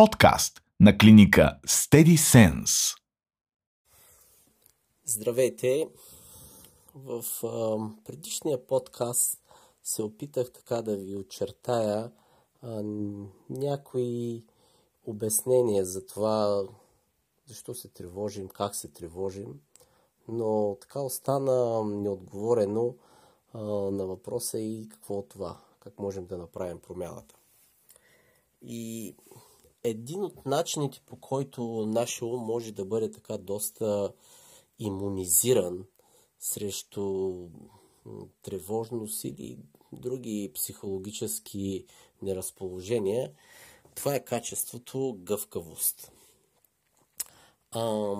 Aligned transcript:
Подкаст 0.00 0.62
на 0.80 0.98
клиника 0.98 1.58
Steady 1.66 2.16
Sense. 2.16 2.96
Здравейте! 5.04 5.88
В 6.94 7.24
а, 7.44 7.78
предишния 8.04 8.66
подкаст 8.66 9.42
се 9.82 10.02
опитах 10.02 10.52
така 10.52 10.82
да 10.82 10.96
ви 10.96 11.16
очертая 11.16 12.10
а, 12.62 12.82
някои 13.50 14.44
обяснения 15.06 15.84
за 15.84 16.06
това 16.06 16.64
защо 17.46 17.74
се 17.74 17.88
тревожим, 17.88 18.48
как 18.48 18.74
се 18.74 18.88
тревожим, 18.88 19.60
но 20.28 20.76
така 20.80 21.00
остана 21.00 21.84
неотговорено 21.84 22.94
а, 23.52 23.62
на 23.68 24.06
въпроса 24.06 24.58
и 24.58 24.88
какво 24.90 25.14
от 25.14 25.28
това, 25.28 25.60
как 25.80 25.98
можем 25.98 26.26
да 26.26 26.38
направим 26.38 26.78
промяната. 26.78 27.34
И 28.62 29.14
един 29.84 30.24
от 30.24 30.46
начините, 30.46 31.00
по 31.06 31.16
който 31.16 31.86
нашия 31.86 32.28
ум 32.28 32.40
може 32.40 32.72
да 32.72 32.84
бъде 32.84 33.10
така 33.10 33.38
доста 33.38 34.12
иммунизиран 34.78 35.84
срещу 36.38 37.34
тревожност 38.42 39.24
или 39.24 39.58
други 39.92 40.50
психологически 40.54 41.84
неразположения, 42.22 43.32
това 43.94 44.14
е 44.14 44.24
качеството 44.24 45.18
гъвкавост. 45.18 46.12
А, 47.70 48.14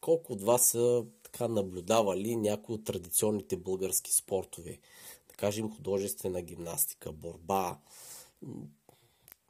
колко 0.00 0.32
от 0.32 0.42
вас 0.42 0.68
са 0.68 1.04
така 1.22 1.48
наблюдавали 1.48 2.36
някои 2.36 2.74
от 2.74 2.84
традиционните 2.84 3.56
български 3.56 4.12
спортове? 4.12 4.78
Да 5.28 5.34
кажем 5.34 5.76
художествена 5.76 6.42
гимнастика, 6.42 7.12
борба. 7.12 7.78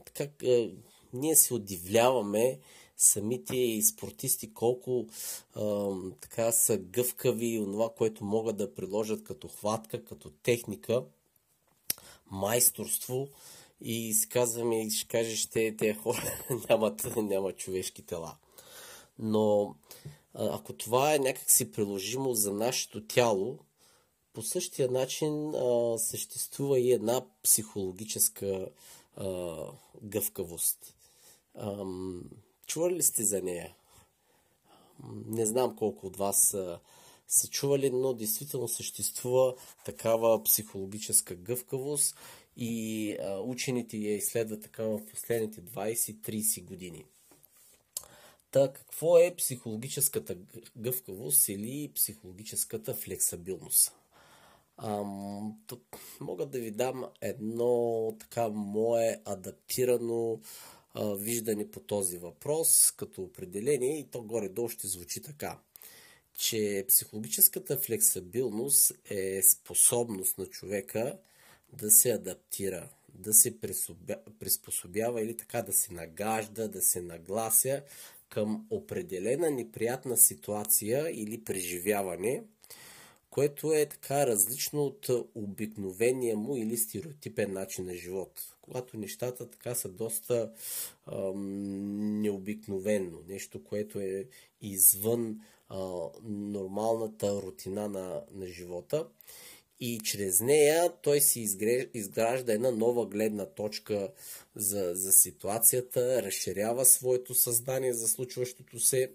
Така, 0.05 0.29
е, 0.43 0.71
ние 1.13 1.37
се 1.37 1.55
удивляваме 1.55 2.59
самите 2.97 3.83
спортисти 3.83 4.55
колко 4.55 5.07
а, 5.55 5.91
така 6.21 6.53
са 6.53 6.79
гъвкави 6.79 7.47
и 7.47 7.59
това, 7.59 7.91
което 7.97 8.25
могат 8.25 8.57
да 8.57 8.75
приложат 8.75 9.25
като 9.25 9.49
хватка, 9.49 10.05
като 10.05 10.31
техника, 10.31 11.05
майсторство 12.31 13.29
и 13.81 14.15
си 14.15 14.29
казваме 14.29 14.83
и 14.83 14.91
ще 14.91 15.09
кажеш, 15.09 15.47
те, 15.47 15.77
те 15.77 15.95
хора 15.95 16.45
нямат, 16.69 17.17
нямат 17.17 17.57
човешки 17.57 18.03
тела. 18.03 18.37
Но 19.19 19.75
ако 20.35 20.73
това 20.73 21.15
е 21.15 21.19
някакси 21.19 21.73
приложимо 21.73 22.35
за 22.35 22.53
нашето 22.53 23.07
тяло, 23.07 23.59
по 24.33 24.43
същия 24.43 24.91
начин 24.91 25.55
а, 25.55 25.99
съществува 25.99 26.81
и 26.81 26.93
една 26.93 27.23
психологическа 27.43 28.69
а, 29.17 29.57
гъвкавост. 30.03 30.96
Ам, 31.57 32.23
чували 32.67 32.95
ли 32.95 33.03
сте 33.03 33.25
за 33.25 33.43
нея? 33.43 33.75
Не 35.27 35.47
знам 35.47 35.77
колко 35.77 36.07
от 36.07 36.17
вас 36.17 36.37
са, 36.51 36.81
са 37.29 37.49
чували, 37.49 37.91
но 37.91 38.15
действително 38.15 38.69
съществува 38.69 39.55
такава 39.85 40.43
психологическа 40.43 41.35
гъвкавост 41.35 42.17
и 42.57 43.13
а, 43.21 43.41
учените 43.41 43.97
я 43.97 44.17
изследват 44.17 44.63
така 44.63 44.85
в 44.85 45.07
последните 45.11 45.63
20-30 45.63 46.65
години. 46.65 47.05
Та, 48.51 48.73
какво 48.73 49.19
е 49.19 49.35
психологическата 49.37 50.37
гъвкавост 50.77 51.49
или 51.49 51.93
психологическата 51.95 52.95
флексабилност? 52.95 53.93
Ам, 54.79 55.59
тук 55.67 55.83
мога 56.21 56.47
да 56.47 56.59
ви 56.59 56.71
дам 56.71 57.05
едно 57.21 58.13
така 58.21 58.49
мое 58.49 59.21
адаптирано 59.25 60.41
виждане 60.97 61.71
по 61.71 61.81
този 61.81 62.19
въпрос 62.19 62.93
като 62.97 63.23
определение 63.23 63.99
и 63.99 64.05
то 64.05 64.23
горе-долу 64.23 64.69
ще 64.69 64.87
звучи 64.87 65.21
така 65.21 65.59
че 66.37 66.85
психологическата 66.89 67.77
флексабилност 67.77 68.93
е 69.05 69.43
способност 69.43 70.39
на 70.39 70.47
човека 70.47 71.19
да 71.73 71.91
се 71.91 72.11
адаптира, 72.11 72.89
да 73.15 73.35
се 73.35 73.61
приспособява 74.41 75.23
или 75.23 75.37
така 75.37 75.63
да 75.63 75.73
се 75.73 75.93
нагажда, 75.93 76.69
да 76.69 76.83
се 76.83 77.01
наглася 77.01 77.83
към 78.29 78.67
определена 78.71 79.51
неприятна 79.51 80.17
ситуация 80.17 81.11
или 81.11 81.45
преживяване– 81.45 82.43
което 83.37 83.73
е 83.73 83.87
така 83.87 84.27
различно 84.27 84.85
от 84.85 85.11
обикновения 85.35 86.37
му 86.37 86.57
или 86.57 86.77
стереотипен 86.77 87.53
начин 87.53 87.85
на 87.85 87.95
живот. 87.95 88.57
Когато 88.61 88.97
нещата 88.97 89.51
така 89.51 89.75
са 89.75 89.89
доста 89.89 90.53
ам, 91.07 92.21
необикновено, 92.21 93.19
нещо, 93.29 93.65
което 93.65 94.01
е 94.01 94.25
извън 94.61 95.41
а, 95.69 95.99
нормалната 96.25 97.43
рутина 97.43 97.89
на, 97.89 98.23
на 98.35 98.47
живота. 98.47 99.07
И 99.81 100.01
чрез 100.05 100.41
нея 100.41 100.93
той 101.03 101.21
си 101.21 101.41
изгражда 101.95 102.53
една 102.53 102.71
нова 102.71 103.07
гледна 103.07 103.47
точка 103.47 104.13
за, 104.55 104.91
за 104.95 105.13
ситуацията, 105.13 106.23
разширява 106.23 106.85
своето 106.85 107.35
съзнание 107.35 107.93
за 107.93 108.09
случващото 108.09 108.81
се 108.81 109.11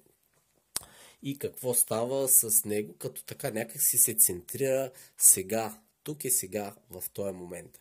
и 1.23 1.37
какво 1.37 1.73
става 1.73 2.27
с 2.27 2.65
него, 2.65 2.93
като 2.93 3.23
така 3.23 3.51
някак 3.51 3.81
си 3.81 3.97
се 3.97 4.13
центрира 4.13 4.91
сега, 5.17 5.81
тук 6.03 6.25
е 6.25 6.29
сега, 6.29 6.75
в 6.89 7.03
този 7.13 7.33
момент. 7.33 7.79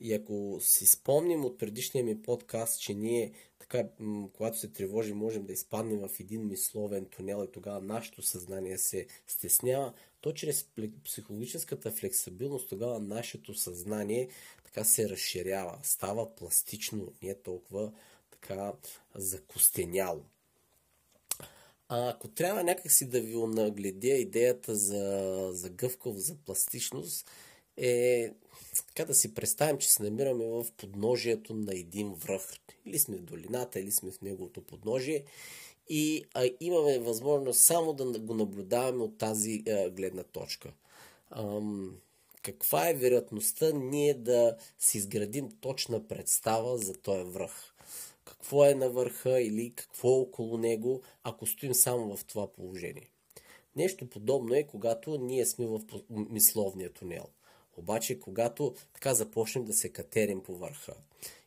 И 0.00 0.14
ако 0.14 0.58
си 0.60 0.86
спомним 0.86 1.44
от 1.44 1.58
предишния 1.58 2.04
ми 2.04 2.22
подкаст, 2.22 2.80
че 2.80 2.94
ние 2.94 3.32
така, 3.58 3.88
когато 4.32 4.58
се 4.58 4.68
тревожим, 4.68 5.16
можем 5.16 5.46
да 5.46 5.52
изпаднем 5.52 5.98
в 5.98 6.10
един 6.20 6.46
мисловен 6.46 7.06
тунел 7.06 7.44
и 7.48 7.52
тогава 7.52 7.80
нашето 7.80 8.22
съзнание 8.22 8.78
се 8.78 9.06
стеснява, 9.26 9.92
то 10.20 10.32
чрез 10.32 10.68
психологическата 11.04 11.90
флексибилност 11.90 12.68
тогава 12.68 13.00
нашето 13.00 13.54
съзнание 13.54 14.28
така 14.64 14.84
се 14.84 15.08
разширява, 15.08 15.78
става 15.82 16.36
пластично, 16.36 17.12
не 17.22 17.28
е 17.28 17.34
толкова 17.34 17.92
така 18.30 18.72
закостеняло. 19.14 20.24
А 21.92 22.08
ако 22.08 22.28
трябва 22.28 22.64
някакси 22.64 23.08
да 23.08 23.20
ви 23.20 23.36
нагледя 23.36 24.08
идеята 24.08 24.74
за, 24.74 25.50
за 25.52 25.70
гъвкавост, 25.70 26.26
за 26.26 26.34
пластичност, 26.34 27.30
е 27.76 28.30
така 28.86 29.04
да 29.04 29.14
си 29.14 29.34
представим, 29.34 29.78
че 29.78 29.92
се 29.92 30.02
намираме 30.02 30.44
в 30.44 30.66
подножието 30.76 31.54
на 31.54 31.74
един 31.74 32.14
връх. 32.14 32.52
Или 32.86 32.98
сме 32.98 33.16
в 33.16 33.22
долината, 33.22 33.80
или 33.80 33.90
сме 33.90 34.10
в 34.10 34.20
неговото 34.20 34.62
подножие. 34.62 35.24
И 35.88 36.24
а, 36.34 36.50
имаме 36.60 36.98
възможност 36.98 37.60
само 37.60 37.92
да 37.92 38.18
го 38.18 38.34
наблюдаваме 38.34 39.02
от 39.02 39.18
тази 39.18 39.62
а, 39.68 39.90
гледна 39.90 40.22
точка. 40.22 40.72
Ам, 41.30 41.96
каква 42.42 42.88
е 42.88 42.94
вероятността 42.94 43.72
ние 43.74 44.14
да 44.14 44.56
си 44.78 44.98
изградим 44.98 45.48
точна 45.60 46.08
представа 46.08 46.78
за 46.78 46.94
този 46.94 47.30
връх? 47.30 47.74
Какво 48.24 48.64
е 48.64 48.74
на 48.74 48.90
върха 48.90 49.40
или 49.40 49.72
какво 49.76 50.08
е 50.08 50.20
около 50.20 50.58
него, 50.58 51.02
ако 51.22 51.46
стоим 51.46 51.74
само 51.74 52.16
в 52.16 52.24
това 52.24 52.52
положение. 52.52 53.10
Нещо 53.76 54.10
подобно 54.10 54.54
е, 54.54 54.62
когато 54.62 55.18
ние 55.18 55.46
сме 55.46 55.66
в 55.66 55.80
мисловния 56.10 56.92
тунел. 56.92 57.26
Обаче, 57.76 58.20
когато 58.20 58.74
така 58.94 59.14
започнем 59.14 59.64
да 59.64 59.72
се 59.72 59.88
катерим 59.88 60.42
по 60.42 60.56
върха, 60.56 60.94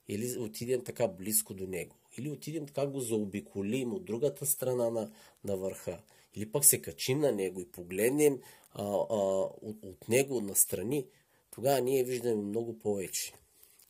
или 0.07 0.37
отидем 0.39 0.83
така 0.83 1.07
близко 1.07 1.53
до 1.53 1.67
него, 1.67 1.95
или 2.17 2.29
отидем 2.29 2.65
така 2.65 2.87
го 2.87 2.99
заобиколим 2.99 3.93
от 3.93 4.05
другата 4.05 4.45
страна 4.45 4.89
на, 4.89 5.11
на 5.43 5.57
върха, 5.57 6.01
или 6.35 6.51
пък 6.51 6.65
се 6.65 6.81
качим 6.81 7.19
на 7.19 7.31
него 7.31 7.61
и 7.61 7.71
погледнем 7.71 8.39
а, 8.71 8.83
а, 8.83 9.15
от, 9.61 9.77
от 9.83 10.09
него 10.09 10.41
настрани, 10.41 11.07
тогава 11.51 11.81
ние 11.81 12.03
виждаме 12.03 12.41
много 12.41 12.79
повече 12.79 13.33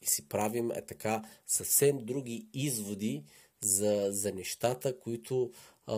и 0.03 0.07
си 0.07 0.29
правим 0.29 0.71
е 0.71 0.81
така 0.81 1.23
съвсем 1.47 2.05
други 2.05 2.47
изводи 2.53 3.23
за, 3.61 4.07
за 4.11 4.33
нещата, 4.33 4.99
които 4.99 5.51
а, 5.87 5.97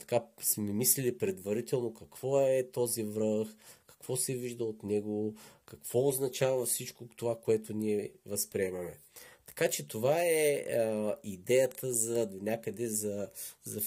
така 0.00 0.24
сме 0.40 0.72
мислили 0.72 1.18
предварително 1.18 1.94
какво 1.94 2.40
е 2.40 2.70
този 2.72 3.02
връх, 3.02 3.48
какво 3.86 4.16
се 4.16 4.34
вижда 4.34 4.64
от 4.64 4.82
него, 4.82 5.34
какво 5.66 6.08
означава 6.08 6.66
всичко 6.66 7.08
това, 7.16 7.40
което 7.40 7.72
ние 7.72 8.10
възприемаме. 8.26 8.98
Така 9.46 9.70
че 9.70 9.88
това 9.88 10.22
е 10.22 10.54
а, 10.54 11.16
идеята 11.24 11.92
за 11.92 12.28
някъде 12.40 12.88
за, 12.88 13.30
за 13.64 13.80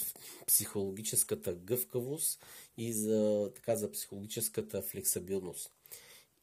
психологическата 0.48 1.54
гъвкавост 1.54 2.46
и 2.78 2.94
за, 2.94 3.52
така, 3.56 3.76
за 3.76 3.92
психологическата 3.92 4.82
флексабилност. 4.82 5.77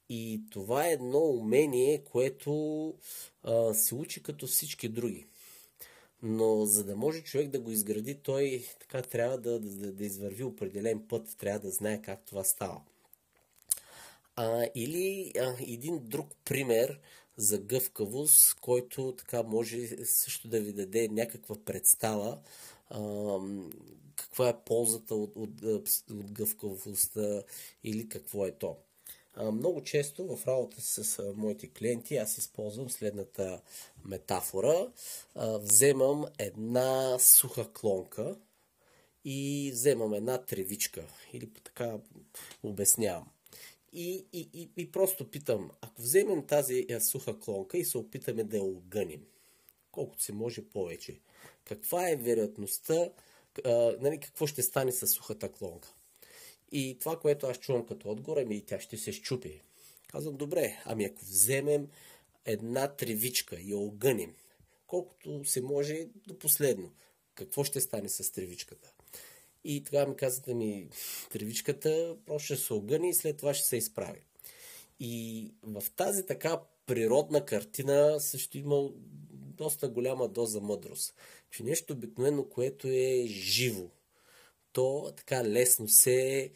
И 0.09 0.43
това 0.51 0.87
е 0.87 0.93
едно 0.93 1.19
умение, 1.19 2.05
което 2.05 2.95
а, 3.43 3.75
се 3.75 3.95
учи 3.95 4.23
като 4.23 4.47
всички 4.47 4.89
други. 4.89 5.27
Но 6.23 6.67
за 6.67 6.85
да 6.85 6.97
може 6.97 7.23
човек 7.23 7.49
да 7.49 7.61
го 7.61 7.71
изгради, 7.71 8.15
той 8.15 8.65
така 8.81 9.03
трябва 9.03 9.39
да, 9.39 9.61
да, 9.61 9.93
да 9.93 10.05
извърви 10.05 10.45
определен 10.45 11.09
път, 11.09 11.37
трябва 11.39 11.61
да 11.61 11.71
знае 11.71 12.03
как 12.03 12.25
това 12.25 12.45
става. 12.45 12.81
А, 14.37 14.67
или 14.75 15.33
а, 15.41 15.55
един 15.61 15.99
друг 16.03 16.35
пример 16.45 17.01
за 17.37 17.59
гъвкавост, 17.59 18.55
който 18.61 19.15
така 19.19 19.43
може 19.43 20.05
също 20.05 20.49
да 20.49 20.61
ви 20.61 20.73
даде 20.73 21.09
някаква 21.09 21.56
представа 21.65 22.39
а, 22.91 23.39
каква 24.17 24.49
е 24.49 24.65
ползата 24.65 25.15
от, 25.15 25.37
от, 25.37 25.62
от 26.11 26.33
гъвкавостта 26.33 27.43
или 27.85 28.09
какво 28.09 28.47
е 28.47 28.53
то. 28.53 28.77
Много 29.43 29.83
често 29.83 30.37
в 30.37 30.47
работа 30.47 30.81
си 30.81 31.05
с 31.05 31.33
моите 31.37 31.69
клиенти 31.69 32.17
аз 32.17 32.39
използвам 32.39 32.91
следната 32.91 33.63
метафора. 34.05 34.93
Вземам 35.37 36.25
една 36.39 37.19
суха 37.19 37.73
клонка 37.73 38.37
и 39.25 39.71
вземам 39.75 40.15
една 40.15 40.39
тревичка 40.39 41.05
или 41.33 41.51
така 41.65 41.99
обяснявам. 42.63 43.29
И, 43.93 44.27
и, 44.33 44.49
и, 44.53 44.71
и 44.77 44.93
просто 44.93 45.31
питам, 45.31 45.71
ако 45.81 46.03
вземем 46.03 46.47
тази 46.47 46.87
суха 47.01 47.41
клонка 47.41 47.79
и 47.79 47.85
се 47.85 47.99
опитаме 47.99 48.45
да 48.45 48.57
я 48.57 48.63
огъним, 48.63 49.27
колкото 49.93 50.23
се 50.23 50.33
може 50.33 50.69
повече, 50.69 51.21
каква 51.65 52.11
е 52.11 52.17
вероятността, 52.17 53.11
нали, 54.01 54.21
какво 54.21 54.47
ще 54.47 54.63
стане 54.63 54.93
с 54.93 55.07
сухата 55.07 55.53
клонка? 55.53 55.95
И 56.76 56.99
това, 57.00 57.19
което 57.19 57.47
аз 57.47 57.59
чувам 57.59 57.87
като 57.87 58.11
отговор, 58.11 58.37
ами 58.37 58.61
тя 58.61 58.81
ще 58.81 58.97
се 58.97 59.12
щупи. 59.12 59.62
Казвам, 60.09 60.37
добре, 60.37 60.82
ами 60.85 61.05
ако 61.05 61.25
вземем 61.25 61.88
една 62.44 62.88
тревичка 62.88 63.56
и 63.56 63.71
я 63.71 63.76
огънем, 63.76 64.35
колкото 64.87 65.44
се 65.44 65.61
може 65.61 66.06
до 66.26 66.38
последно, 66.38 66.93
какво 67.35 67.65
ще 67.65 67.81
стане 67.81 68.09
с 68.09 68.32
тревичката? 68.32 68.93
И 69.65 69.85
тогава 69.85 70.06
ми 70.06 70.17
казвате 70.17 70.55
ми, 70.55 70.88
тревичката 71.31 72.17
просто 72.26 72.44
ще 72.44 72.56
се 72.56 72.73
огъни 72.73 73.09
и 73.09 73.15
след 73.15 73.37
това 73.37 73.55
ще 73.55 73.69
се 73.69 73.77
изправи. 73.77 74.23
И 75.00 75.50
в 75.62 75.85
тази 75.97 76.27
така 76.27 76.61
природна 76.87 77.47
картина 77.47 78.20
също 78.20 78.59
има 78.59 78.91
доста 79.56 79.88
голяма 79.88 80.29
доза 80.29 80.61
мъдрост. 80.61 81.15
Че 81.50 81.62
нещо 81.62 81.93
обикновено, 81.93 82.44
което 82.44 82.88
е 82.88 83.25
живо, 83.27 83.91
то 84.73 85.12
така 85.17 85.44
лесно 85.44 85.88
се 85.88 86.50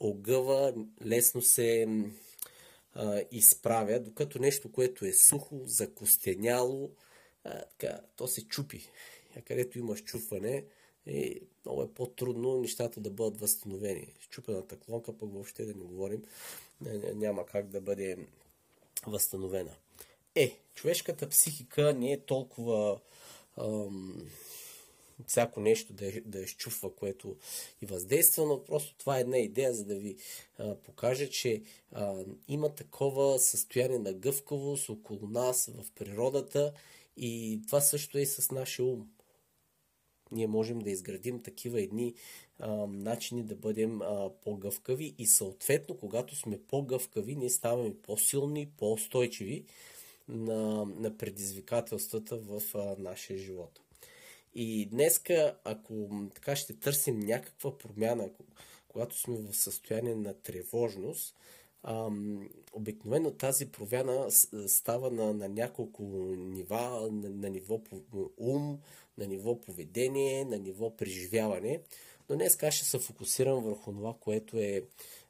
огъва, 0.00 0.74
лесно 1.04 1.42
се 1.42 1.88
а, 2.94 3.22
изправя, 3.30 4.00
докато 4.00 4.38
нещо, 4.38 4.72
което 4.72 5.04
е 5.04 5.12
сухо, 5.12 5.60
закостеняло, 5.64 6.90
а, 7.44 7.64
така, 7.78 8.00
то 8.16 8.26
се 8.26 8.48
чупи. 8.48 8.90
А 9.36 9.40
където 9.40 9.78
има 9.78 9.96
щупване, 9.96 10.64
е, 11.06 11.40
много 11.64 11.82
е 11.82 11.94
по-трудно 11.94 12.60
нещата 12.60 13.00
да 13.00 13.10
бъдат 13.10 13.40
възстановени. 13.40 14.14
Щупената 14.20 14.76
клонка, 14.76 15.18
пък 15.18 15.32
въобще 15.32 15.64
да 15.64 15.74
не 15.74 15.84
говорим, 15.84 16.22
няма 17.14 17.46
как 17.46 17.66
да 17.66 17.80
бъде 17.80 18.16
възстановена. 19.06 19.74
Е, 20.34 20.58
човешката 20.74 21.28
психика 21.28 21.94
не 21.94 22.12
е 22.12 22.20
толкова 22.20 23.00
ам, 23.56 24.30
всяко 25.26 25.60
нещо 25.60 25.92
да, 25.92 26.12
да 26.24 26.40
изчупва, 26.40 26.94
което 26.94 27.36
и 27.82 27.86
въздейства, 27.86 28.46
но 28.46 28.64
просто 28.64 28.94
това 28.98 29.18
е 29.18 29.20
една 29.20 29.38
идея, 29.38 29.74
за 29.74 29.84
да 29.84 29.94
ви 29.94 30.16
а, 30.58 30.74
покажа, 30.74 31.30
че 31.30 31.62
а, 31.92 32.24
има 32.48 32.74
такова 32.74 33.38
състояние 33.38 33.98
на 33.98 34.12
гъвкавост 34.12 34.88
около 34.88 35.26
нас 35.26 35.70
в 35.74 35.92
природата 35.92 36.72
и 37.16 37.60
това 37.66 37.80
също 37.80 38.18
е 38.18 38.20
и 38.20 38.26
с 38.26 38.50
нашия 38.50 38.86
ум 38.86 39.08
ние 40.32 40.46
можем 40.46 40.78
да 40.78 40.90
изградим 40.90 41.42
такива 41.42 41.80
едни 41.80 42.14
а, 42.58 42.86
начини 42.86 43.42
да 43.42 43.56
бъдем 43.56 44.02
а, 44.02 44.30
по-гъвкави 44.44 45.14
и 45.18 45.26
съответно, 45.26 45.96
когато 45.96 46.36
сме 46.36 46.58
по-гъвкави, 46.68 47.36
ние 47.36 47.50
ставаме 47.50 47.94
по-силни, 48.02 48.68
по-устойчиви 48.76 49.64
на, 50.28 50.84
на 50.84 51.16
предизвикателствата 51.16 52.36
в 52.36 52.62
а, 52.74 52.96
нашия 52.98 53.38
живот. 53.38 53.80
И 54.54 54.86
днеска, 54.86 55.56
ако 55.64 56.08
така 56.34 56.56
ще 56.56 56.80
търсим 56.80 57.20
някаква 57.20 57.78
промяна, 57.78 58.30
когато 58.88 59.18
сме 59.18 59.36
в 59.36 59.56
състояние 59.56 60.14
на 60.14 60.34
тревожност, 60.34 61.36
обикновено 62.72 63.30
тази 63.30 63.72
промяна 63.72 64.30
става 64.66 65.10
на, 65.10 65.34
на 65.34 65.48
няколко 65.48 66.02
нива, 66.36 67.08
на, 67.12 67.30
на 67.30 67.50
ниво 67.50 67.80
ум, 68.36 68.78
на 69.18 69.26
ниво 69.26 69.60
поведение, 69.60 70.44
на 70.44 70.58
ниво 70.58 70.96
преживяване. 70.96 71.80
Но 72.28 72.36
днес 72.36 72.56
ще 72.56 72.84
се 72.84 72.98
фокусирам 72.98 73.64
върху 73.64 73.92
това, 73.92 74.14
което 74.20 74.58
е 74.58 74.82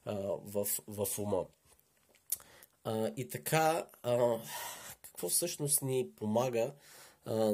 а, 0.05 0.15
в, 0.45 0.69
в 0.87 1.19
ума. 1.19 1.47
А, 2.85 3.13
и 3.17 3.29
така, 3.29 3.87
а, 4.03 4.39
какво 5.03 5.29
всъщност 5.29 5.83
ни 5.83 6.11
помага 6.17 6.73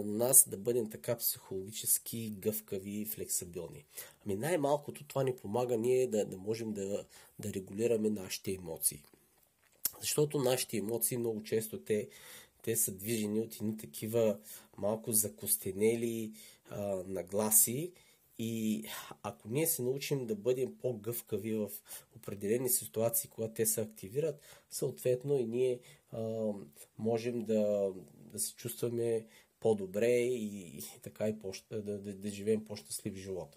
нас 0.05 0.49
да 0.49 0.57
бъдем 0.57 0.91
така 0.91 1.17
психологически 1.17 2.31
гъвкави 2.31 3.01
и 3.01 3.07
флексибилни? 3.07 3.85
Ами 4.27 4.37
най-малкото 4.37 5.05
това 5.05 5.23
ни 5.23 5.37
помага 5.37 5.77
ние 5.77 6.07
да, 6.07 6.25
да 6.25 6.37
можем 6.37 6.73
да, 6.73 7.05
да 7.39 7.55
регулираме 7.55 8.11
нашите 8.11 8.53
емоции. 8.53 9.03
Защото 10.01 10.39
нашите 10.39 10.77
емоции 10.77 11.19
много 11.19 11.43
често 11.43 11.81
те 11.81 12.09
те 12.67 12.77
са 12.77 12.93
движени 12.93 13.41
от 13.41 13.55
едни 13.55 13.77
такива 13.77 14.39
малко 14.77 15.13
закостенели 15.13 16.33
а, 16.71 17.03
нагласи. 17.07 17.93
И 18.39 18.85
ако 19.23 19.49
ние 19.49 19.67
се 19.67 19.83
научим 19.83 20.27
да 20.27 20.35
бъдем 20.35 20.77
по-гъвкави 20.79 21.55
в 21.55 21.71
определени 22.17 22.69
ситуации, 22.69 23.31
когато 23.31 23.55
те 23.55 23.67
се 23.67 23.81
активират, 23.81 24.41
съответно 24.71 25.39
и 25.39 25.45
ние 25.45 25.81
а, 26.13 26.53
можем 26.99 27.45
да, 27.45 27.93
да 28.33 28.39
се 28.39 28.55
чувстваме 28.55 29.27
по-добре 29.61 30.17
и, 30.17 30.79
и 30.79 30.83
така 31.03 31.29
и 31.29 31.39
по, 31.39 31.53
да, 31.71 31.83
да, 31.83 32.15
да 32.15 32.29
живеем 32.29 32.65
по-щастлив 32.65 33.15
живот. 33.15 33.57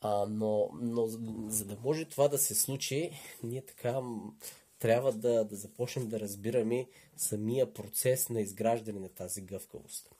А, 0.00 0.26
но, 0.26 0.70
но 0.80 1.06
за 1.48 1.64
да 1.64 1.76
може 1.82 2.04
това 2.04 2.28
да 2.28 2.38
се 2.38 2.54
случи, 2.54 3.10
ние 3.42 3.62
така 3.62 4.00
трябва 4.78 5.12
да, 5.12 5.44
да 5.44 5.56
започнем 5.56 6.08
да 6.08 6.20
разбираме 6.20 6.86
самия 7.16 7.74
процес 7.74 8.28
на 8.28 8.40
изграждане 8.40 9.00
на 9.00 9.08
тази 9.08 9.40
гъвкавост. 9.40 10.10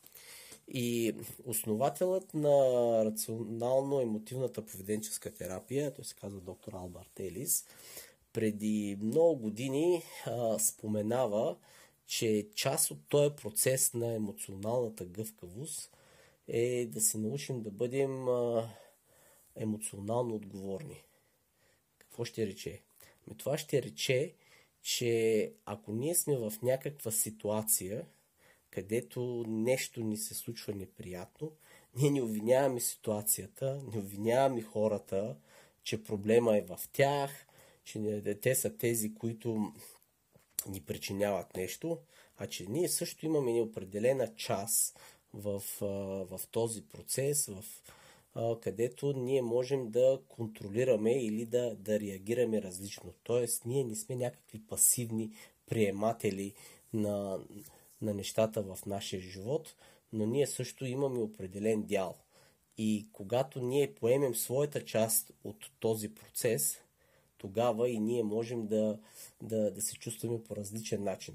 И 0.68 1.14
основателът 1.44 2.34
на 2.34 2.48
рационално-емотивната 3.04 4.66
поведенческа 4.66 5.34
терапия, 5.34 5.94
той 5.94 6.04
се 6.04 6.14
казва 6.14 6.40
доктор 6.40 6.72
Албарт 6.72 7.20
Елис, 7.20 7.66
преди 8.32 8.98
много 9.02 9.36
години 9.36 10.02
а, 10.26 10.58
споменава, 10.58 11.56
че 12.08 12.48
част 12.54 12.90
от 12.90 12.98
този 13.08 13.36
процес 13.36 13.94
на 13.94 14.14
емоционалната 14.14 15.04
гъвкавост 15.04 15.96
е 16.48 16.86
да 16.86 17.00
се 17.00 17.18
научим 17.18 17.62
да 17.62 17.70
бъдем 17.70 18.28
а, 18.28 18.70
емоционално 19.56 20.34
отговорни. 20.34 21.02
Какво 21.98 22.24
ще 22.24 22.46
рече? 22.46 22.82
Ами 23.26 23.36
това 23.36 23.58
ще 23.58 23.82
рече, 23.82 24.34
че 24.82 25.52
ако 25.64 25.92
ние 25.92 26.14
сме 26.14 26.36
в 26.36 26.52
някаква 26.62 27.10
ситуация, 27.10 28.06
където 28.70 29.44
нещо 29.48 30.00
ни 30.00 30.16
се 30.16 30.34
случва 30.34 30.74
неприятно, 30.74 31.52
ние 31.96 32.10
не 32.10 32.22
обвиняваме 32.22 32.80
ситуацията, 32.80 33.82
не 33.92 33.98
обвиняваме 33.98 34.62
хората, 34.62 35.36
че 35.82 36.04
проблема 36.04 36.56
е 36.56 36.62
в 36.62 36.80
тях, 36.92 37.46
че 37.84 38.22
те 38.42 38.54
са 38.54 38.76
тези, 38.76 39.14
които 39.14 39.72
ни 40.68 40.80
причиняват 40.80 41.56
нещо, 41.56 41.98
а 42.38 42.46
че 42.46 42.66
ние 42.66 42.88
също 42.88 43.26
имаме 43.26 43.52
неопределена 43.52 44.34
част 44.36 44.98
в, 45.34 45.62
в 46.30 46.40
този 46.50 46.88
процес, 46.88 47.46
в 47.46 47.64
където 48.60 49.12
ние 49.12 49.42
можем 49.42 49.90
да 49.90 50.20
контролираме 50.28 51.12
или 51.12 51.46
да, 51.46 51.76
да 51.76 52.00
реагираме 52.00 52.62
различно. 52.62 53.14
Тоест, 53.22 53.64
ние 53.64 53.84
не 53.84 53.96
сме 53.96 54.16
някакви 54.16 54.66
пасивни 54.66 55.30
приематели 55.66 56.54
на, 56.92 57.38
на 58.02 58.14
нещата 58.14 58.62
в 58.62 58.78
нашия 58.86 59.20
живот, 59.20 59.74
но 60.12 60.26
ние 60.26 60.46
също 60.46 60.86
имаме 60.86 61.18
определен 61.18 61.82
дял. 61.82 62.16
И 62.78 63.08
когато 63.12 63.60
ние 63.60 63.94
поемем 63.94 64.34
своята 64.34 64.84
част 64.84 65.32
от 65.44 65.70
този 65.80 66.14
процес, 66.14 66.80
тогава 67.38 67.88
и 67.88 67.98
ние 68.00 68.22
можем 68.22 68.66
да, 68.66 68.98
да, 69.42 69.70
да 69.70 69.82
се 69.82 69.94
чувстваме 69.94 70.42
по 70.42 70.56
различен 70.56 71.04
начин. 71.04 71.34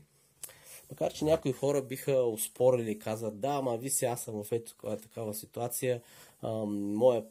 Макар, 0.91 1.13
че 1.13 1.25
някои 1.25 1.51
хора 1.51 1.81
биха 1.81 2.23
успорили 2.23 2.91
и 2.91 2.99
казват, 2.99 3.39
да, 3.39 3.47
ама 3.47 3.77
ви 3.77 3.89
си, 3.89 4.05
аз 4.05 4.23
съм 4.23 4.43
в 4.43 4.51
ето 4.51 4.73
такава 5.01 5.33
ситуация, 5.33 6.01
а, 6.41 6.51
моя 6.65 7.25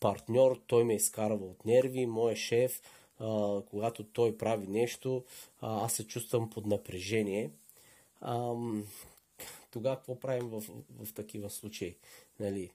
партньор, 0.00 0.60
той 0.66 0.84
ме 0.84 0.94
изкарва 0.94 1.46
от 1.46 1.64
нерви, 1.64 2.06
моя 2.06 2.36
шеф, 2.36 2.82
а, 3.18 3.60
когато 3.70 4.04
той 4.04 4.36
прави 4.36 4.66
нещо, 4.66 5.24
а, 5.60 5.84
аз 5.84 5.92
се 5.92 6.06
чувствам 6.06 6.50
под 6.50 6.66
напрежение. 6.66 7.50
Тогава 9.70 9.96
какво 9.96 10.20
правим 10.20 10.48
в, 10.48 10.64
в 11.02 11.14
такива 11.14 11.50
случаи? 11.50 11.96
Нали? 12.40 12.70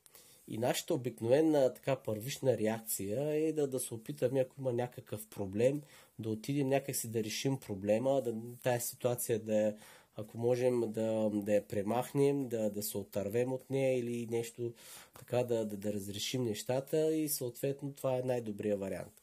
И 0.51 0.58
нашата 0.58 0.93
обикновена 0.93 1.74
така 1.74 1.96
първична 1.96 2.58
реакция 2.58 3.48
е 3.48 3.53
да, 3.53 3.67
да 3.67 3.79
се 3.79 3.93
опитаме, 3.93 4.39
ако 4.39 4.55
има 4.60 4.74
някакъв 4.74 5.27
проблем, 5.27 5.81
да 6.20 6.29
отидем 6.29 6.70
някакси 6.70 7.12
да 7.12 7.24
решим 7.24 7.60
проблема, 7.60 8.22
да 8.22 8.36
тази 8.63 8.88
ситуация 8.88 9.39
да, 9.39 9.75
ако 10.15 10.38
можем 10.38 10.91
да, 10.91 11.29
да 11.34 11.53
я 11.53 11.67
премахнем, 11.67 12.48
да, 12.48 12.70
да 12.70 12.84
се 12.84 12.98
отървем 12.98 13.53
от 13.53 13.70
нея 13.70 14.00
или 14.00 14.27
нещо 14.31 14.74
така 15.20 15.43
да, 15.43 15.65
да, 15.65 15.77
да 15.77 15.93
разрешим 15.93 16.43
нещата 16.43 17.13
и 17.13 17.29
съответно 17.29 17.93
това 17.93 18.17
е 18.17 18.24
най-добрият 18.25 18.79
вариант. 18.79 19.22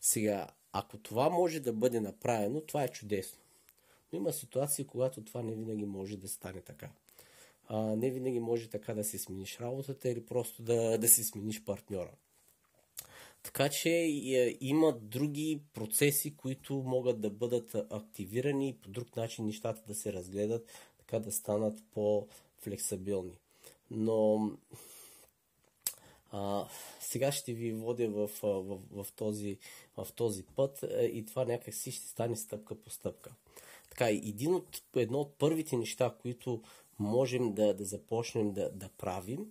Сега, 0.00 0.46
ако 0.72 0.98
това 0.98 1.30
може 1.30 1.60
да 1.60 1.72
бъде 1.72 2.00
направено, 2.00 2.60
това 2.60 2.84
е 2.84 2.88
чудесно. 2.88 3.38
Но 4.12 4.16
има 4.16 4.32
ситуации, 4.32 4.86
когато 4.86 5.24
това 5.24 5.42
не 5.42 5.54
винаги 5.54 5.84
може 5.84 6.16
да 6.16 6.28
стане 6.28 6.60
така. 6.60 6.88
А, 7.68 7.96
не 7.96 8.10
винаги 8.10 8.40
може 8.40 8.68
така 8.68 8.94
да 8.94 9.04
си 9.04 9.18
смениш 9.18 9.60
работата 9.60 10.08
или 10.08 10.26
просто 10.26 10.62
да, 10.62 10.98
да 10.98 11.08
си 11.08 11.24
смениш 11.24 11.64
партньора. 11.64 12.12
Така 13.42 13.68
че 13.68 13.90
е, 13.90 14.56
има 14.60 14.92
други 14.92 15.60
процеси, 15.74 16.36
които 16.36 16.74
могат 16.74 17.20
да 17.20 17.30
бъдат 17.30 17.74
активирани 17.90 18.68
и 18.68 18.74
по 18.74 18.88
друг 18.88 19.16
начин 19.16 19.46
нещата 19.46 19.82
да 19.86 19.94
се 19.94 20.12
разгледат, 20.12 20.72
така 20.98 21.18
да 21.18 21.32
станат 21.32 21.84
по-флексабилни. 21.94 23.38
Но 23.90 24.50
а, 26.30 26.68
сега 27.00 27.32
ще 27.32 27.52
ви 27.52 27.72
водя 27.72 28.08
в, 28.08 28.30
в, 28.42 28.78
в, 28.90 29.06
този, 29.16 29.58
в 29.96 30.08
този 30.16 30.42
път 30.42 30.82
е, 30.82 31.04
и 31.04 31.24
това 31.24 31.44
някакси 31.44 31.92
ще 31.92 32.06
стане 32.06 32.36
стъпка 32.36 32.74
по 32.74 32.90
стъпка. 32.90 33.34
Така, 33.90 34.08
един 34.08 34.54
от, 34.54 34.82
едно 34.96 35.20
от 35.20 35.34
първите 35.38 35.76
неща, 35.76 36.14
които 36.22 36.62
можем 36.98 37.52
да, 37.52 37.74
да 37.74 37.84
започнем 37.84 38.52
да, 38.52 38.70
да 38.70 38.88
правим, 38.88 39.46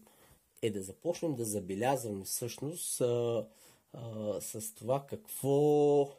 е 0.61 0.69
да 0.69 0.81
започнем 0.81 1.35
да 1.35 1.45
забелязваме 1.45 2.25
всъщност 2.25 3.01
а, 3.01 3.47
а, 3.93 4.41
с 4.41 4.73
това 4.73 5.05
какво 5.05 6.09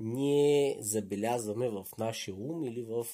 ние 0.00 0.76
забелязваме 0.80 1.68
в 1.68 1.86
нашия 1.98 2.34
ум 2.34 2.64
или 2.64 2.82
в, 2.82 3.06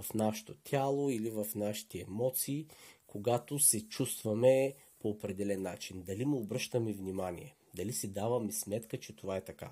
в 0.00 0.14
нашето 0.14 0.54
тяло 0.54 1.10
или 1.10 1.30
в 1.30 1.46
нашите 1.54 2.00
емоции, 2.00 2.66
когато 3.06 3.58
се 3.58 3.88
чувстваме 3.88 4.74
по 5.00 5.08
определен 5.08 5.62
начин. 5.62 6.02
Дали 6.02 6.24
му 6.24 6.38
обръщаме 6.38 6.92
внимание, 6.92 7.54
дали 7.74 7.92
си 7.92 8.08
даваме 8.08 8.52
сметка, 8.52 9.00
че 9.00 9.16
това 9.16 9.36
е 9.36 9.44
така. 9.44 9.70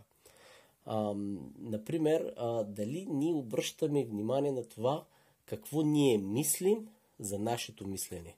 А, 0.84 1.14
например, 1.58 2.34
а, 2.36 2.64
дали 2.64 3.06
ние 3.10 3.34
обръщаме 3.34 4.04
внимание 4.04 4.52
на 4.52 4.64
това 4.64 5.04
какво 5.44 5.82
ние 5.82 6.18
мислим 6.18 6.88
за 7.20 7.38
нашето 7.38 7.86
мислене. 7.86 8.36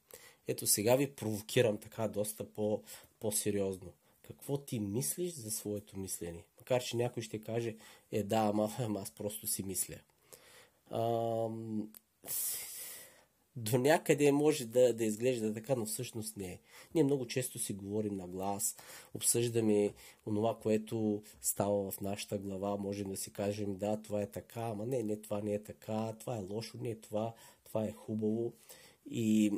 Ето 0.49 0.67
сега 0.67 0.97
ви 0.97 1.11
провокирам 1.11 1.79
така 1.79 2.09
доста 2.09 2.45
по, 2.45 2.83
по-сериозно. 3.21 3.93
Какво 4.23 4.59
ти 4.59 4.81
мислиш 4.81 5.33
за 5.33 5.51
своето 5.51 5.99
мислене? 5.99 6.45
Макар, 6.59 6.83
че 6.83 6.97
някой 6.97 7.23
ще 7.23 7.39
каже, 7.39 7.77
е 8.12 8.23
да, 8.23 8.37
ама, 8.37 8.71
ама 8.79 9.01
аз 9.01 9.11
просто 9.11 9.47
си 9.47 9.62
мисля. 9.62 9.97
А, 10.91 11.49
до 13.57 13.79
някъде 13.79 14.33
може 14.33 14.67
да, 14.67 14.95
да 14.95 15.05
изглежда 15.05 15.55
така, 15.55 15.75
но 15.75 15.87
всъщност 15.87 16.37
не 16.37 16.47
е. 16.47 16.59
Ние 16.95 17.05
много 17.05 17.27
често 17.27 17.59
си 17.59 17.73
говорим 17.73 18.17
на 18.17 18.29
глас, 18.29 18.77
обсъждаме 19.15 19.95
онова, 20.27 20.59
което 20.62 21.23
става 21.41 21.91
в 21.91 22.01
нашата 22.01 22.39
глава, 22.39 22.77
можем 22.77 23.11
да 23.11 23.17
си 23.17 23.33
кажем 23.33 23.77
да, 23.77 24.03
това 24.03 24.23
е 24.23 24.27
така, 24.27 24.61
ама 24.61 24.87
не, 24.87 25.03
не, 25.03 25.17
това 25.17 25.41
не 25.41 25.55
е 25.55 25.62
така, 25.62 26.12
това 26.21 26.37
е 26.37 26.47
лошо, 26.51 26.79
не, 26.81 26.95
това, 26.95 27.33
това 27.73 27.85
е 27.85 27.93
хубаво. 27.93 28.52
И 29.11 29.52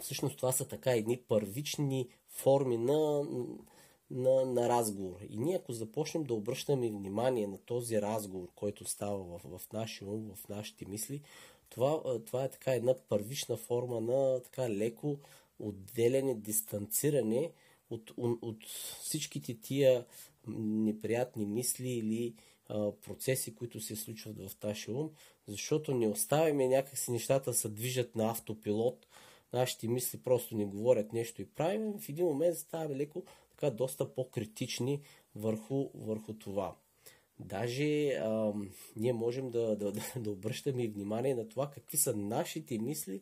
всъщност 0.00 0.36
това 0.36 0.52
са 0.52 0.68
така 0.68 0.92
едни 0.92 1.16
първични 1.16 2.08
форми 2.28 2.76
на, 2.76 3.22
на, 4.10 4.44
на 4.44 4.68
разговор. 4.68 5.20
И 5.28 5.38
ние 5.38 5.56
ако 5.56 5.72
започнем 5.72 6.24
да 6.24 6.34
обръщаме 6.34 6.90
внимание 6.90 7.46
на 7.46 7.58
този 7.58 8.02
разговор, 8.02 8.48
който 8.54 8.84
става 8.84 9.18
в, 9.18 9.58
в 9.58 9.72
нашия 9.72 10.08
ум, 10.08 10.30
в 10.34 10.48
нашите 10.48 10.86
мисли, 10.88 11.22
това, 11.68 12.02
това 12.26 12.44
е 12.44 12.50
така 12.50 12.72
една 12.72 12.94
първична 13.08 13.56
форма 13.56 14.00
на 14.00 14.42
така 14.42 14.70
леко 14.70 15.18
отделяне, 15.58 16.34
дистанциране 16.34 17.52
от, 17.90 18.10
от, 18.16 18.38
от 18.42 18.64
всичките 19.00 19.60
тия 19.60 20.04
неприятни 20.48 21.46
мисли 21.46 21.90
или 21.90 22.34
процеси, 23.06 23.54
които 23.54 23.80
се 23.80 23.96
случват 23.96 24.38
в 24.38 24.62
нашия 24.64 24.94
ум, 24.94 25.10
защото 25.46 25.94
не 25.94 26.08
оставяме 26.08 26.68
някакси 26.68 27.10
нещата 27.10 27.54
се 27.54 27.68
движат 27.68 28.16
на 28.16 28.30
автопилот, 28.30 29.06
нашите 29.52 29.88
мисли 29.88 30.18
просто 30.18 30.56
ни 30.56 30.64
говорят 30.64 31.12
нещо 31.12 31.42
и 31.42 31.46
правим, 31.46 31.98
в 31.98 32.08
един 32.08 32.26
момент 32.26 32.56
ставаме 32.56 32.96
леко 32.96 33.24
така 33.50 33.70
доста 33.70 34.14
по-критични 34.14 35.00
върху, 35.34 35.88
върху 35.94 36.32
това. 36.32 36.76
Даже 37.38 38.08
а, 38.08 38.52
ние 38.96 39.12
можем 39.12 39.50
да, 39.50 39.76
да, 39.76 39.92
да 40.16 40.30
обръщаме 40.30 40.88
внимание 40.88 41.34
на 41.34 41.48
това 41.48 41.70
какви 41.70 41.96
са 41.96 42.16
нашите 42.16 42.78
мисли 42.78 43.20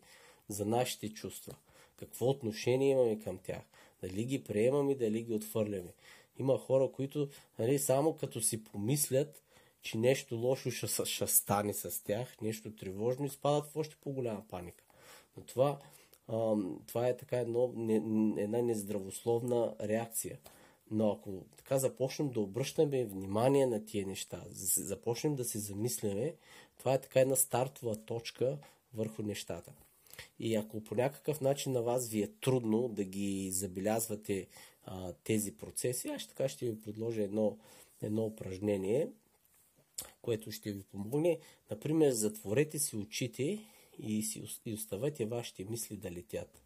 за 0.49 0.67
нашите 0.67 1.09
чувства. 1.09 1.55
Какво 1.97 2.27
отношение 2.27 2.91
имаме 2.91 3.19
към 3.19 3.39
тях. 3.39 3.63
Дали 4.03 4.25
ги 4.25 4.45
приемаме, 4.45 4.95
дали 4.95 5.23
ги 5.23 5.33
отвърляме. 5.33 5.93
Има 6.39 6.59
хора, 6.59 6.93
които 6.93 7.29
нали, 7.59 7.79
само 7.79 8.17
като 8.17 8.41
си 8.41 8.65
помислят, 8.65 9.43
че 9.83 9.99
нещо 9.99 10.37
лошо 10.37 10.71
ще, 10.71 11.05
ще 11.05 11.27
стане 11.27 11.73
с 11.73 12.05
тях, 12.05 12.41
нещо 12.41 12.77
тревожно, 12.77 13.27
изпадат 13.27 13.67
в 13.67 13.77
още 13.77 13.97
по-голяма 14.01 14.43
паника. 14.49 14.85
Но 15.37 15.43
това, 15.43 15.79
а, 16.29 16.55
това 16.87 17.09
е 17.09 17.17
така 17.17 17.39
едно, 17.39 17.73
не, 17.77 17.95
една 18.43 18.63
нездравословна 18.63 19.75
реакция. 19.81 20.39
Но 20.91 21.11
ако 21.11 21.45
така 21.57 21.79
започнем 21.79 22.31
да 22.31 22.41
обръщаме 22.41 23.05
внимание 23.05 23.67
на 23.67 23.85
тия 23.85 24.07
неща, 24.07 24.43
започнем 24.51 25.35
да 25.35 25.45
се 25.45 25.59
замисляме, 25.59 26.35
това 26.79 26.95
е 26.95 27.01
така 27.01 27.21
една 27.21 27.37
стартова 27.37 27.97
точка 27.97 28.59
върху 28.95 29.23
нещата. 29.23 29.73
И 30.39 30.57
ако 30.57 30.85
по 30.85 30.95
някакъв 30.95 31.41
начин 31.41 31.73
на 31.73 31.83
вас 31.83 32.09
ви 32.09 32.23
е 32.23 32.33
трудно 32.41 32.89
да 32.89 33.05
ги 33.05 33.51
забелязвате 33.51 34.47
а, 34.85 35.13
тези 35.25 35.57
процеси, 35.57 36.09
аз 36.09 36.27
така 36.27 36.49
ще 36.49 36.67
ви 36.67 36.81
предложа 36.81 37.23
едно, 37.23 37.59
едно 38.03 38.25
упражнение, 38.25 39.09
което 40.23 40.51
ще 40.51 40.73
ви 40.73 40.83
помогне. 40.83 41.39
Например, 41.71 42.11
затворете 42.11 42.79
си 42.79 42.97
очите 42.97 43.59
и, 43.99 44.23
си, 44.23 44.43
и 44.67 44.75
оставете 44.75 45.27
вашите 45.27 45.65
мисли 45.65 45.97
да 45.97 46.11
летят. 46.11 46.63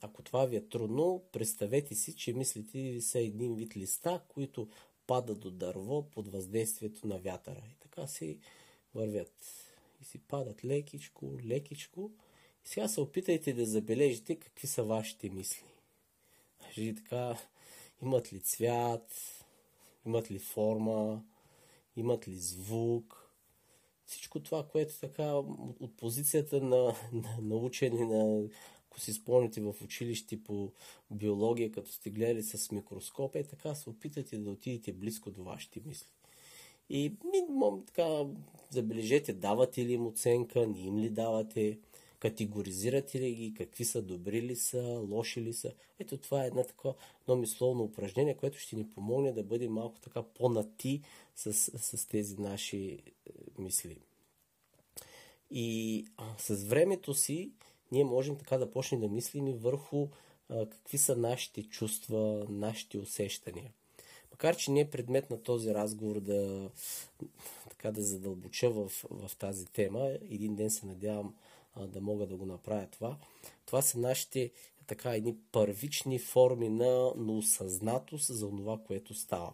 Ако 0.00 0.22
това 0.24 0.46
ви 0.46 0.56
е 0.56 0.68
трудно, 0.68 1.22
представете 1.32 1.94
си, 1.94 2.16
че 2.16 2.32
мислите 2.32 3.00
са 3.00 3.18
един 3.18 3.54
вид 3.54 3.76
листа, 3.76 4.20
които 4.28 4.68
падат 5.06 5.40
до 5.40 5.50
дърво 5.50 6.02
под 6.02 6.28
въздействието 6.28 7.06
на 7.06 7.18
вятъра. 7.18 7.62
И 7.72 7.76
така 7.80 8.06
си 8.06 8.38
вървят. 8.94 9.65
И 10.00 10.04
си 10.04 10.18
падат 10.18 10.64
лекичко, 10.64 11.32
лекичко. 11.44 12.10
И 12.64 12.68
сега 12.68 12.88
се 12.88 13.00
опитайте 13.00 13.52
да 13.52 13.66
забележите 13.66 14.36
какви 14.36 14.66
са 14.66 14.84
вашите 14.84 15.28
мисли. 15.28 15.64
Кажи 16.62 16.94
така, 16.94 17.38
имат 18.02 18.32
ли 18.32 18.40
цвят, 18.40 19.12
имат 20.06 20.30
ли 20.30 20.38
форма, 20.38 21.24
имат 21.96 22.28
ли 22.28 22.34
звук. 22.34 23.22
Всичко 24.06 24.42
това, 24.42 24.68
което 24.68 25.00
така 25.00 25.34
от 25.80 25.96
позицията 25.96 26.60
на, 26.60 26.94
на, 27.12 27.38
на 27.40 27.56
учене 27.56 28.04
на 28.04 28.48
ако 28.96 29.00
си 29.00 29.12
спомните 29.12 29.60
в 29.60 29.74
училище 29.82 30.44
по 30.44 30.72
биология, 31.10 31.72
като 31.72 31.92
сте 31.92 32.10
гледали 32.10 32.42
с 32.42 32.72
микроскоп, 32.72 33.36
е 33.36 33.44
така 33.44 33.74
се 33.74 33.90
опитате 33.90 34.38
да 34.38 34.50
отидете 34.50 34.92
близко 34.92 35.30
до 35.30 35.44
вашите 35.44 35.80
мисли. 35.86 36.08
И 36.90 37.12
така, 37.86 38.24
забележете, 38.70 39.32
давате 39.32 39.84
ли 39.84 39.92
им 39.92 40.06
оценка, 40.06 40.66
не 40.66 40.80
им 40.80 40.98
ли 40.98 41.10
давате, 41.10 41.78
категоризирате 42.18 43.20
ли 43.20 43.34
ги, 43.34 43.54
какви 43.54 43.84
са, 43.84 44.02
добри 44.02 44.42
ли 44.42 44.56
са, 44.56 45.04
лоши 45.10 45.42
ли 45.42 45.52
са. 45.52 45.72
Ето 45.98 46.16
това 46.16 46.44
е 46.44 46.46
едно 46.46 46.64
такова 46.64 46.94
едно 47.28 47.84
упражнение, 47.84 48.34
което 48.34 48.58
ще 48.58 48.76
ни 48.76 48.90
помогне 48.90 49.32
да 49.32 49.42
бъдем 49.42 49.72
малко 49.72 50.00
така 50.00 50.22
по-нати 50.22 51.02
с, 51.36 51.52
с 51.78 52.08
тези 52.08 52.36
наши 52.40 52.78
е, 52.86 53.00
мисли. 53.58 53.98
И 55.50 56.04
а, 56.16 56.34
с 56.38 56.64
времето 56.64 57.14
си 57.14 57.50
ние 57.92 58.04
можем 58.04 58.36
така 58.36 58.58
да 58.58 58.70
почнем 58.70 59.00
да 59.00 59.08
мислим 59.08 59.48
и 59.48 59.54
върху 59.54 60.08
а, 60.48 60.66
какви 60.66 60.98
са 60.98 61.16
нашите 61.16 61.62
чувства, 61.62 62.46
нашите 62.48 62.98
усещания. 62.98 63.72
Макар, 64.36 64.56
че 64.56 64.70
не 64.70 64.80
е 64.80 64.90
предмет 64.90 65.30
на 65.30 65.42
този 65.42 65.74
разговор 65.74 66.20
да, 66.20 66.70
така 67.70 67.90
да 67.90 68.02
задълбоча 68.02 68.70
в, 68.70 68.92
в 69.10 69.36
тази 69.36 69.66
тема, 69.66 70.10
един 70.30 70.54
ден 70.54 70.70
се 70.70 70.86
надявам 70.86 71.34
а, 71.74 71.86
да 71.86 72.00
мога 72.00 72.26
да 72.26 72.36
го 72.36 72.46
направя 72.46 72.86
това. 72.86 73.16
Това 73.66 73.82
са 73.82 73.98
нашите 73.98 74.50
така 74.86 75.14
едни 75.14 75.36
първични 75.52 76.18
форми 76.18 76.68
на, 76.68 77.12
на 77.16 77.32
осъзнатост 77.32 78.26
за 78.26 78.50
това, 78.50 78.78
което 78.86 79.14
става. 79.14 79.52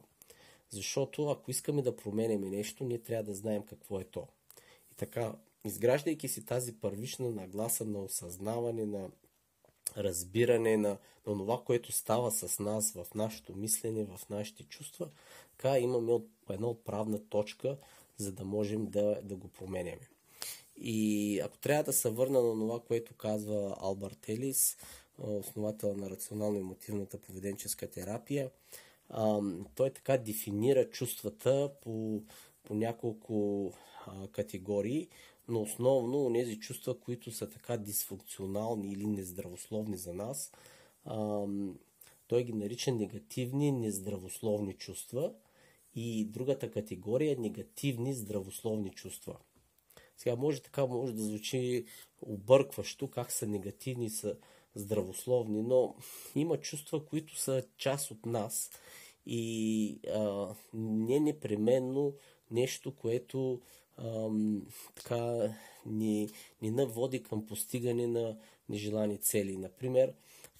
Защото 0.70 1.28
ако 1.28 1.50
искаме 1.50 1.82
да 1.82 1.96
променяме 1.96 2.48
нещо, 2.48 2.84
ние 2.84 2.98
трябва 2.98 3.24
да 3.24 3.34
знаем 3.34 3.62
какво 3.62 4.00
е 4.00 4.04
то. 4.04 4.26
И 4.92 4.94
така, 4.94 5.34
изграждайки 5.64 6.28
си 6.28 6.44
тази 6.44 6.72
първична 6.72 7.30
нагласа 7.30 7.84
на 7.84 7.98
осъзнаване, 7.98 8.86
на 8.86 9.10
разбиране 9.96 10.76
на, 10.76 10.88
на 11.26 11.38
това, 11.38 11.62
което 11.64 11.92
става 11.92 12.30
с 12.30 12.58
нас 12.58 12.92
в 12.92 13.06
нашето 13.14 13.56
мислене, 13.56 14.04
в 14.04 14.20
нашите 14.30 14.62
чувства, 14.62 15.08
така 15.50 15.78
имаме 15.78 16.12
от, 16.12 16.28
една 16.50 16.66
отправна 16.66 17.28
точка, 17.28 17.76
за 18.16 18.32
да 18.32 18.44
можем 18.44 18.86
да, 18.86 19.20
да 19.22 19.36
го 19.36 19.48
променяме. 19.48 20.08
И 20.76 21.40
ако 21.40 21.58
трябва 21.58 21.84
да 21.84 21.92
се 21.92 22.10
върна 22.10 22.42
на 22.42 22.52
това, 22.52 22.80
което 22.80 23.14
казва 23.14 23.76
Албърт 23.80 24.28
Елис, 24.28 24.76
основател 25.18 25.94
на 25.96 26.10
рационално-емотивната 26.10 27.18
поведенческа 27.18 27.90
терапия, 27.90 28.50
той 29.74 29.90
така 29.90 30.18
дефинира 30.18 30.90
чувствата 30.90 31.70
по, 31.82 32.22
по 32.62 32.74
няколко 32.74 33.72
категории, 34.32 35.08
но 35.48 35.62
основно 35.62 36.32
тези 36.32 36.60
чувства, 36.60 37.00
които 37.00 37.30
са 37.30 37.50
така 37.50 37.76
дисфункционални 37.76 38.92
или 38.92 39.06
нездравословни 39.06 39.96
за 39.96 40.14
нас, 40.14 40.52
той 42.26 42.44
ги 42.44 42.52
нарича 42.52 42.92
негативни 42.92 43.72
нездравословни 43.72 44.74
чувства 44.74 45.34
и 45.94 46.24
другата 46.24 46.70
категория 46.70 47.32
е 47.32 47.40
негативни 47.40 48.14
здравословни 48.14 48.90
чувства. 48.90 49.36
Сега 50.16 50.36
може 50.36 50.62
така, 50.62 50.86
може 50.86 51.12
да 51.12 51.22
звучи 51.22 51.84
объркващо, 52.20 53.10
как 53.10 53.32
са 53.32 53.46
негативни, 53.46 54.10
са 54.10 54.36
здравословни, 54.74 55.62
но 55.62 55.94
има 56.34 56.56
чувства, 56.56 57.06
които 57.06 57.36
са 57.36 57.64
част 57.76 58.10
от 58.10 58.26
нас 58.26 58.70
и 59.26 60.00
а, 60.14 60.54
не 60.74 61.20
непременно 61.20 62.14
нещо, 62.50 62.94
което 62.96 63.60
а, 63.96 64.30
така 64.94 65.54
ни, 65.86 66.28
ни 66.62 66.70
наводи 66.70 67.22
към 67.22 67.46
постигане 67.46 68.06
на 68.06 68.36
нежелани 68.68 69.18
цели. 69.18 69.56
Например, 69.56 70.12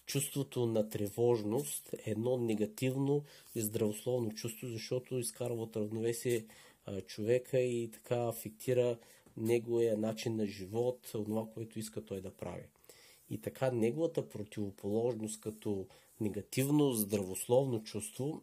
чувството 0.07 0.67
на 0.67 0.89
тревожност 0.89 1.95
е 2.07 2.11
едно 2.11 2.37
негативно 2.37 3.25
и 3.55 3.61
здравословно 3.61 4.31
чувство, 4.31 4.69
защото 4.69 5.19
изкарва 5.19 5.63
от 5.63 5.77
равновесие 5.77 6.45
човека 7.07 7.59
и 7.59 7.91
така 7.91 8.29
афектира 8.29 8.99
неговия 9.37 9.99
начин 9.99 10.37
на 10.37 10.47
живот, 10.47 10.99
това, 11.13 11.47
което 11.55 11.79
иска 11.79 12.05
той 12.05 12.21
да 12.21 12.31
прави. 12.31 12.65
И 13.31 13.39
така 13.39 13.71
неговата 13.71 14.29
противоположност 14.29 15.41
като 15.41 15.87
негативно 16.21 16.93
здравословно 16.93 17.83
чувство, 17.83 18.43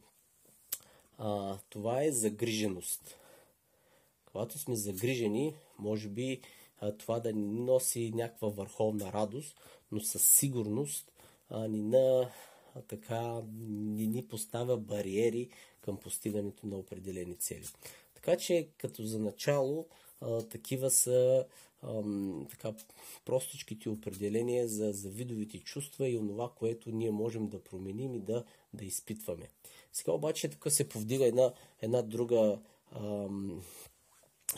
а, 1.18 1.58
това 1.70 2.04
е 2.04 2.12
загриженост. 2.12 3.18
Когато 4.40 4.60
сме 4.60 4.76
загрижени, 4.76 5.56
може 5.80 6.10
би 6.10 6.42
това 6.98 7.20
да 7.20 7.34
ни 7.34 7.46
носи 7.46 8.12
някаква 8.16 8.48
върховна 8.48 9.14
радост, 9.14 9.60
но 9.92 10.00
със 10.00 10.24
сигурност 10.24 11.12
а, 11.50 11.68
ни, 11.68 11.82
на, 11.82 12.30
а, 12.76 12.82
така, 12.82 13.42
ни, 13.70 14.08
ни 14.08 14.28
поставя 14.28 14.78
бариери 14.78 15.50
към 15.82 15.98
постигането 15.98 16.68
на 16.68 16.76
определени 16.76 17.36
цели. 17.36 17.66
Така 18.16 18.38
че, 18.38 18.68
като 18.78 19.04
за 19.04 19.20
начало, 19.20 19.88
а, 20.22 20.42
такива 20.42 20.92
са 20.92 21.46
а, 21.82 22.04
така, 22.50 22.74
простичките 23.26 23.90
определения 23.90 24.68
за, 24.68 24.92
за 24.94 25.10
видовите 25.10 25.60
чувства 25.60 26.10
и 26.10 26.18
онова, 26.18 26.50
което 26.56 26.92
ние 26.92 27.12
можем 27.12 27.48
да 27.48 27.64
променим 27.64 28.16
и 28.16 28.20
да, 28.20 28.44
да 28.74 28.86
изпитваме. 28.86 29.50
Сега 29.94 30.12
обаче 30.12 30.50
тук 30.50 30.72
се 30.72 30.90
повдига 30.90 31.26
една, 31.26 31.54
една 31.82 32.02
друга, 32.02 32.60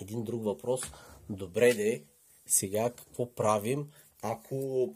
един 0.01 0.24
друг 0.24 0.43
въпрос. 0.43 0.81
Добре 1.29 1.74
де, 1.74 2.03
сега 2.45 2.89
какво 2.89 3.36
правим, 3.36 3.91
ако 4.21 4.89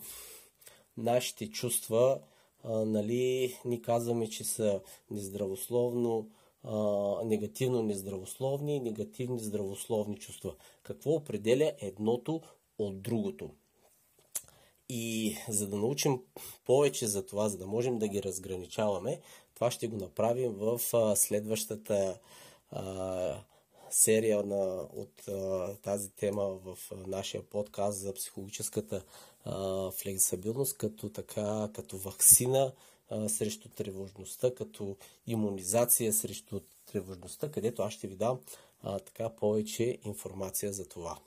нашите 0.97 1.51
чувства 1.51 2.19
а, 2.63 2.85
нали, 2.85 3.55
ни 3.65 3.81
казваме, 3.81 4.29
че 4.29 4.43
са 4.43 4.81
нездравословно, 5.11 6.29
а, 6.63 6.75
негативно 7.25 7.83
нездравословни 7.83 8.75
и 8.75 8.79
негативни 8.79 9.39
здравословни 9.39 10.17
чувства. 10.17 10.55
Какво 10.83 11.11
определя 11.11 11.73
едното 11.79 12.41
от 12.79 13.01
другото? 13.01 13.49
И 14.89 15.35
за 15.49 15.67
да 15.67 15.77
научим 15.77 16.21
повече 16.65 17.07
за 17.07 17.25
това, 17.25 17.49
за 17.49 17.57
да 17.57 17.67
можем 17.67 17.99
да 17.99 18.07
ги 18.07 18.23
разграничаваме, 18.23 19.19
това 19.55 19.71
ще 19.71 19.87
го 19.87 19.97
направим 19.97 20.51
в 20.51 20.81
а, 20.93 21.15
следващата 21.15 22.19
а, 22.71 23.43
серия 23.95 24.43
на, 24.43 24.87
от 24.93 25.27
а, 25.27 25.73
тази 25.75 26.09
тема 26.09 26.43
в 26.43 26.77
а, 26.91 26.95
нашия 27.07 27.43
подкаст 27.43 27.99
за 27.99 28.13
психологическата 28.13 29.03
а, 29.45 29.91
флексибилност, 29.91 30.77
като 30.77 31.09
така, 31.09 31.69
като 31.75 31.97
вакцина 31.97 32.71
а, 33.09 33.29
срещу 33.29 33.69
тревожността, 33.69 34.55
като 34.55 34.97
иммунизация 35.27 36.13
срещу 36.13 36.59
тревожността, 36.91 37.51
където 37.51 37.81
аз 37.81 37.93
ще 37.93 38.07
ви 38.07 38.15
дам 38.15 38.39
а, 38.83 38.99
така 38.99 39.29
повече 39.29 39.97
информация 40.03 40.73
за 40.73 40.87
това. 40.87 41.17